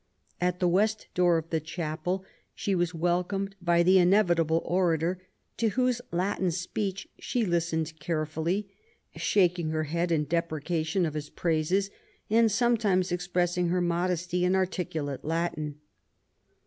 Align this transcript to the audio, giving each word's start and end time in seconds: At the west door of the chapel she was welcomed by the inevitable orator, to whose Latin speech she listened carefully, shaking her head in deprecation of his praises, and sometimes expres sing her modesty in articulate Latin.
At 0.41 0.59
the 0.59 0.67
west 0.67 1.05
door 1.13 1.37
of 1.37 1.51
the 1.51 1.59
chapel 1.59 2.25
she 2.55 2.73
was 2.73 2.95
welcomed 2.95 3.55
by 3.61 3.83
the 3.83 3.99
inevitable 3.99 4.63
orator, 4.65 5.21
to 5.57 5.67
whose 5.69 6.01
Latin 6.11 6.49
speech 6.49 7.07
she 7.19 7.45
listened 7.45 7.93
carefully, 7.99 8.67
shaking 9.15 9.69
her 9.69 9.83
head 9.83 10.11
in 10.11 10.25
deprecation 10.25 11.05
of 11.05 11.13
his 11.13 11.29
praises, 11.29 11.91
and 12.31 12.51
sometimes 12.51 13.11
expres 13.11 13.51
sing 13.53 13.67
her 13.67 13.79
modesty 13.79 14.43
in 14.43 14.55
articulate 14.55 15.23
Latin. 15.23 15.79